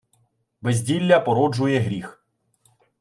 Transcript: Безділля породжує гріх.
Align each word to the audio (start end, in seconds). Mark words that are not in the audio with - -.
Безділля 0.61 1.19
породжує 1.19 1.79
гріх. 1.79 2.25